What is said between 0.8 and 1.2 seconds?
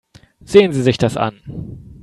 sich das